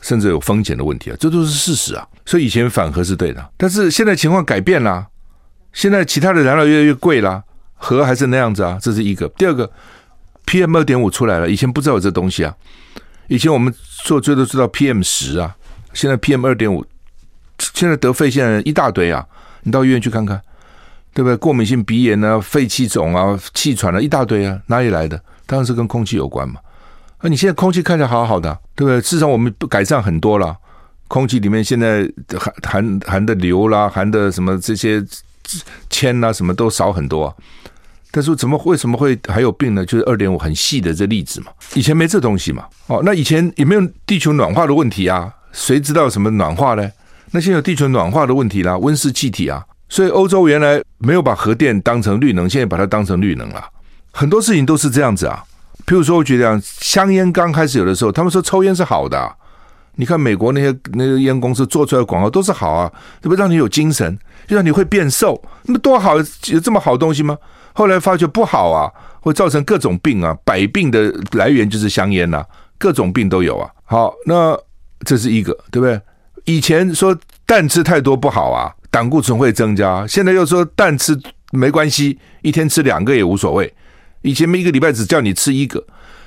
[0.00, 2.06] 甚至有风险的问题啊，这都是事实啊。
[2.24, 5.04] 所以以前反核是对的，但是现在情况改变了，
[5.72, 7.42] 现在其他的燃料越来越贵了，
[7.74, 9.28] 核还是那样子啊，这是一个。
[9.30, 9.70] 第二个
[10.46, 12.54] ，PM 二点五出来了，以前不知道有这东西啊。
[13.28, 13.72] 以前我们
[14.04, 15.56] 做最多知道 PM 十啊，
[15.94, 16.84] 现在 PM 二点五，
[17.58, 19.24] 现在得肺腺癌一大堆啊！
[19.62, 20.40] 你到医院去看看，
[21.14, 21.36] 对不对？
[21.36, 25.20] 过敏性鼻炎啊、肺气肿啊、气喘啊一大堆啊，哪里来的？
[25.46, 26.60] 当然是跟空气有关嘛。
[27.20, 29.00] 那你现在空气看起来好好的，对不对？
[29.00, 30.56] 至少我们改善很多了，
[31.06, 35.02] 空气里面现在含含含的硫啦、含的什么这些
[35.88, 37.34] 铅啊，什么都少很多啊。
[38.14, 39.84] 但是怎么为什么会还有病呢？
[39.86, 42.66] 就是二点五很细的这粒子嘛，以前没这东西嘛。
[42.86, 46.88] 哦，那以前也没有地球暖化的问题啊，谁知道什么暖化呢？
[47.30, 53.64] 那现在有地球暖化的问题啦，温室气体啊，所以欧洲原来没有把核电当成绿能，现在把它当成绿能了。
[54.10, 55.42] 很多事情都是这样子啊。
[55.86, 59.34] 譬如说，我觉得香烟刚开始有的时候，他们说抽烟是好的，
[59.96, 63.40] 你看美国那些那个烟公司做出来的广告都是好啊，对不对？
[63.40, 67.36] 让你有精神，就让你会变瘦，那么多好，有这么好东西吗？
[67.72, 72.46] 后来发觉不好啊，会造成各种病啊，百病的来源就是香烟呐、啊，
[72.78, 73.70] 各种病都有啊。
[73.84, 74.58] 好，那
[75.04, 76.00] 这是一个，对不对？
[76.44, 81.18] 以前说蛋吃太多不好啊，胆固醇会增加，现在又说蛋吃
[81.52, 83.72] 没关系，一天吃两个也无所谓。
[84.22, 85.84] 以前一个礼拜只叫你吃一个。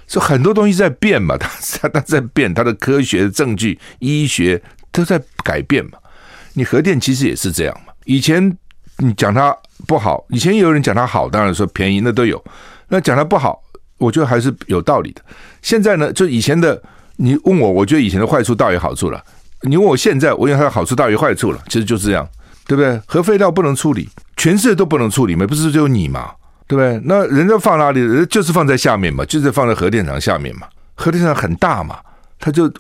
[0.08, 1.50] 所以很多东西在变嘛，它
[1.82, 5.94] 它它在变，它的科学证据、医学都在改变嘛。
[6.54, 7.92] 你核电其实也是这样嘛。
[8.06, 8.56] 以前
[9.00, 12.44] 你讲它不好，以前也有人讲它好，当然说便宜那都有。
[12.88, 13.62] 那讲它不好，
[13.98, 15.22] 我觉得还是有道理的。
[15.62, 16.82] 现在呢，就以前的
[17.18, 19.24] 你问我，我觉得以前的坏处大于好处了。
[19.62, 21.60] 你问我现在，我认为它的好处大于坏处了。
[21.68, 22.28] 其实就是这样，
[22.68, 23.02] 对不对？
[23.06, 24.08] 核废料不能处理，
[24.38, 26.32] 全世界都不能处理，没不是只有你嘛？
[26.68, 27.02] 对不对？
[27.06, 28.00] 那人家放哪里？
[28.00, 30.68] 人就是放在下面嘛，就是放在核电厂下面嘛。
[30.96, 31.98] 核电厂很大嘛，
[32.40, 32.72] 它就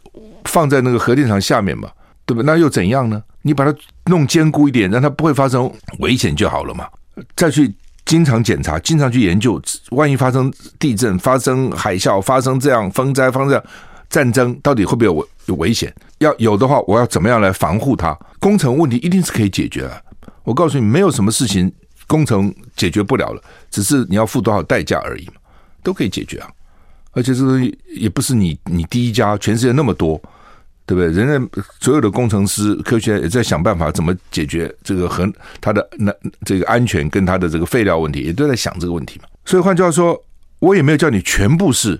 [0.45, 1.89] 放在那个核电厂下面嘛，
[2.25, 2.45] 对不对？
[2.45, 3.21] 那又怎样呢？
[3.47, 6.87] 你把它弄坚固一点，让它不会发生危险就好了嘛。
[7.35, 7.71] 再去
[8.03, 13.63] 经常检查，经常去研究，万一发生地震、发生海啸、发生这样风灾、发生
[14.09, 15.93] 战争，到底会不会有有危险？
[16.17, 18.17] 要有的话，我要怎么样来防护它？
[18.39, 20.03] 工程问题一定是可以解决的。
[20.43, 21.71] 我告诉你，没有什么事情。
[22.07, 25.33] 工程解决不了了，只是你要付多少代价而已嘛，
[25.81, 26.47] 都可以解决啊。
[27.13, 30.21] 而且这东西也不是你你第一家，全世界那么多，
[30.85, 31.11] 对不对？
[31.11, 36.13] 人家所有的工程师、科学家也在想办法怎么解决这个和它的那
[36.45, 39.27] 这个安全跟它的这个废料问题，也都在想这个问题嘛。
[39.45, 40.21] 所以换句话说，
[40.59, 41.99] 我也没有叫你全部是，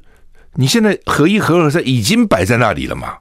[0.54, 3.16] 你现在核一、核二在已经摆在那里了嘛，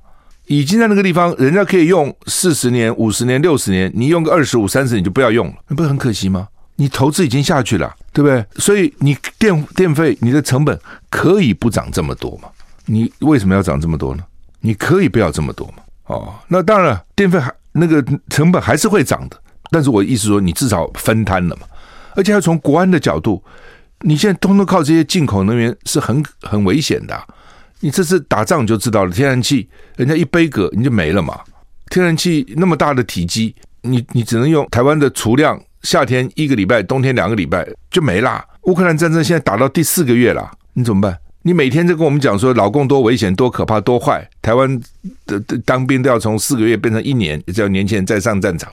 [0.47, 6.49] 已经在那个地方，人家可以用四十年、五十年、六十年，你用个二十五、三十年就不要用了，那不是很可惜吗？
[6.77, 8.45] 你投资已经下去了，对不对？
[8.57, 12.49] 所以你电电费，你的成本可以不涨这么多嘛？
[12.87, 14.25] 你为什么要涨这么多呢？
[14.65, 15.75] 你可以不要这么多嘛？
[16.07, 19.39] 哦，那当然了，电费还那个成本还是会涨的。
[19.71, 21.67] 但是我意思说，你至少分摊了嘛。
[22.15, 23.45] 而且要从国安的角度，
[24.01, 27.23] 你现在通通靠这些进口能源是很很危险的。
[27.81, 31.39] 你这次打仗就知道了，天然气人家一杯葛你就没了嘛。
[31.91, 35.61] 天然气那么大的体积，你你只能用台湾的储量。
[35.83, 38.43] 夏天一个礼拜，冬天两个礼拜就没啦。
[38.63, 41.19] 乌克兰战争现在打到第四个月了，你怎么办？
[41.47, 44.81] 你每天就跟我们讲说老共多危险、多可怕、多坏，台湾
[45.27, 48.73] 的当兵都要从四个月变成一年，叫年轻人再上战场。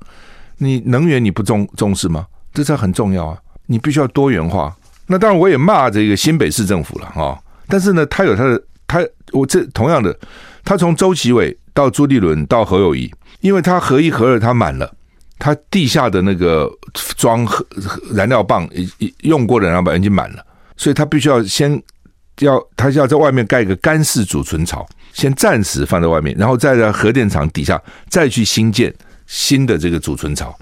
[0.58, 2.26] 你能源你不重重视吗？
[2.54, 3.38] 这才很重要啊！
[3.66, 4.74] 你必须要多元化。
[5.08, 10.18] 那当然我也骂这个新北市政府了哈，但是呢，他有他的他，我这同样的，
[10.64, 14.90] 他从周其伟到朱立伦到何友谊，因为他合一合二他满了。
[15.38, 16.72] 他地下的那个
[17.18, 17.46] 装
[18.14, 18.70] 燃料棒，
[19.24, 20.46] 用过的燃料棒已经满了，
[20.78, 21.82] 所以他必须要先
[22.46, 28.94] 要，他就要在外面盖一个干式储存槽，先暂时放在外面，然后再在核电厂底下再去新建
[29.28, 30.58] 新的这个储存槽，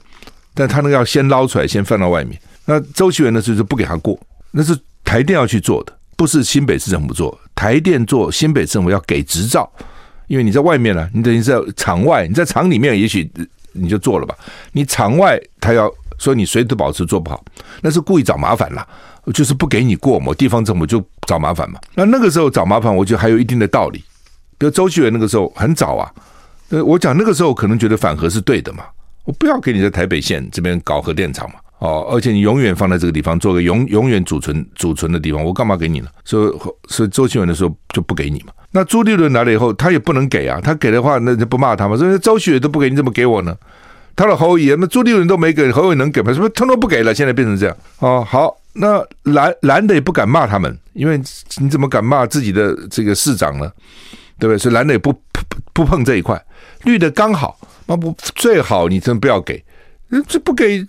[0.54, 2.40] 但他那个要先捞出来，先放到外面。
[2.66, 4.20] 那周其伟呢，就是不给他过，
[4.52, 9.72] 那是台电要去做的，不是新北市政府做，台电做，新北政府要给执照，
[10.28, 13.30] 因为你在外面呢，你等于在厂外，你在厂里面也许。
[13.72, 14.36] 你就做了吧，
[14.72, 17.42] 你场外他要说你随时保持做不好，
[17.82, 18.86] 那是故意找麻烦啦，
[19.34, 21.80] 就是不给你过嘛，地方政府就找麻烦嘛。
[21.96, 24.04] 那那个时候找麻烦，我觉得还有一定的道理。
[24.58, 26.12] 比如周其伟那个时候很早啊，
[26.70, 28.84] 呃，我讲那个时候可能觉得反核是对的嘛，
[29.26, 36.08] 我不要给你在台北县这边搞核电厂嘛，哦，而且你永远放在这个地方做个永永远储存储存的地方，我干嘛给你呢？
[36.26, 38.52] 所以所以周其伟的时候就不给你嘛。
[38.72, 40.60] 那朱立伦来了以后，他也不能给啊。
[40.62, 41.98] 他给的话，那就不骂他嘛。
[41.98, 43.56] 所以周其伟都不给，你怎么给我呢？
[44.16, 46.32] 他的侯爷，那朱立伦都没给，侯爷能给吗？
[46.34, 47.16] 是不是通通不给了？
[47.16, 48.24] 现在变成这样哦。
[48.30, 51.18] 好，那蓝蓝的也不敢骂他们，因为
[51.60, 53.72] 你怎么敢骂自己的这个市长呢？
[54.38, 54.58] 对不对？
[54.58, 55.42] 所以蓝的也不不
[55.74, 56.42] 不碰这一块。
[56.84, 59.64] 绿的刚好，那不最好你真不要给，
[60.28, 60.86] 这不给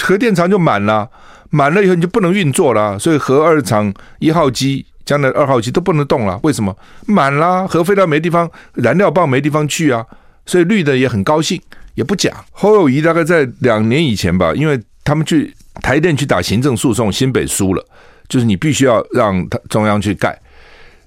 [0.00, 1.08] 核电厂就满了，
[1.50, 2.98] 满了以后你就不能运作了。
[2.98, 4.86] 所以核二厂一号机。
[5.04, 6.74] 将来二号机都不能动了，为什么？
[7.06, 10.06] 满了，核废料没地方，燃料棒没地方去啊，
[10.46, 11.60] 所以绿的也很高兴，
[11.96, 12.32] 也不讲。
[12.52, 17.84] 侯友谊大概在两年以前吧，因为他们去台电去打行政诉讼，新北输了，
[18.28, 20.38] 就是你必须要让他中央去盖。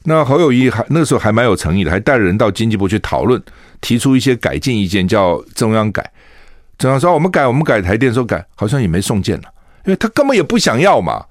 [0.04, 3.42] 那侯友谊还那个时候还蛮有诚意的，还带人到经济部去讨论，
[3.82, 6.12] 提出一些改进意见，叫中央改。
[6.78, 9.44] 中央说我们改，我们改，台电说改，好像也没送件了，
[9.86, 11.26] 因为他根本也不想要嘛。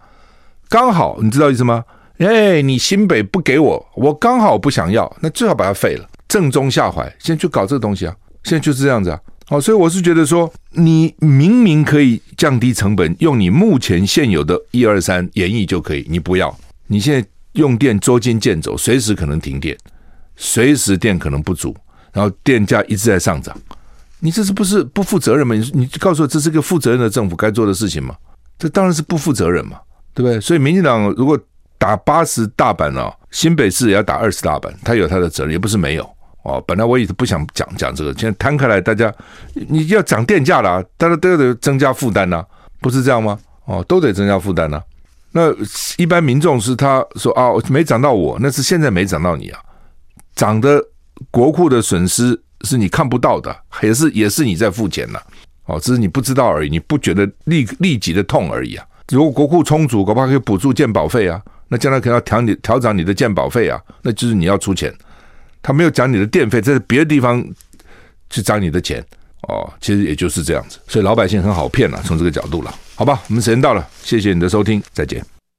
[0.68, 1.84] 刚好你知道意思吗？
[2.18, 7.04] 哎，你新北不给我，我刚好不想要，那最好把它废了，正中下怀。
[7.18, 9.20] 现在就搞这个东西啊，现在就是这样子啊。
[9.46, 16.56] 好，所以我是觉得说，你明明可以降低成本，用你目前现有的一二三演绎就可以，你不要。
[16.86, 19.76] 你现在用电捉襟见肘，随时可能停电，
[20.34, 21.76] 随时电可能不足，
[22.12, 23.54] 然后电价一直在上涨，
[24.20, 25.54] 你这是不是不负责任吗？
[25.54, 28.16] 你你告诉我，这是个负责任的政府该做的事情吗？
[28.58, 29.78] 这当然是不负责任嘛，
[30.14, 30.40] 对不对？
[30.40, 31.38] 所以民进党如果
[31.76, 36.10] 打八十大板哦，新北市也要打二十大板，他有他的责任，也不是没有
[36.44, 36.62] 哦。
[36.66, 39.12] 本来我也是不想讲讲这个，现在摊开来，大家
[39.52, 42.44] 你要涨电价了，大家都得增加负担呐，
[42.80, 43.38] 不是这样吗？
[43.64, 44.80] 哦，都得增加负担呐。
[45.32, 45.52] 那
[45.96, 49.58] 一般民众是他说啊，没涨到我，那是现在没涨到你啊，
[50.36, 50.80] 涨的
[51.30, 55.18] 国库的损失是你看不到的，也是也是你在付钱呐。
[55.66, 58.86] 哦，只是你不知道而已，你不觉得立立即的痛而已啊。
[59.08, 61.40] 如果国库充足，恐怕可以补助健保费啊。
[61.68, 64.94] 那将来可能要调你调涨你的健保费啊，那就是你要出钱。
[65.64, 67.42] 他没有涨你的电费，在别的地方
[68.28, 69.02] 去涨你的钱
[69.48, 69.72] 哦。
[69.80, 73.22] 其实也就是这样子，所以老百姓很好骗了，从这个角度了，好吧？
[73.28, 75.24] 我们时间到了，谢谢你的收听，再见。